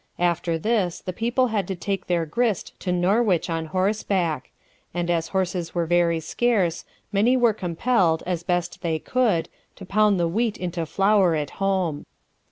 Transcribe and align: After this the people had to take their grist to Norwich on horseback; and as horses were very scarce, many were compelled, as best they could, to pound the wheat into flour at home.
After 0.17 0.57
this 0.57 0.99
the 0.99 1.13
people 1.13 1.49
had 1.49 1.67
to 1.67 1.75
take 1.75 2.07
their 2.07 2.25
grist 2.25 2.73
to 2.79 2.91
Norwich 2.91 3.51
on 3.51 3.67
horseback; 3.67 4.49
and 4.95 5.11
as 5.11 5.27
horses 5.27 5.75
were 5.75 5.85
very 5.85 6.19
scarce, 6.19 6.85
many 7.11 7.37
were 7.37 7.53
compelled, 7.53 8.23
as 8.25 8.41
best 8.41 8.81
they 8.81 8.97
could, 8.97 9.47
to 9.75 9.85
pound 9.85 10.19
the 10.19 10.27
wheat 10.27 10.57
into 10.57 10.87
flour 10.87 11.35
at 11.35 11.51
home. 11.61 12.07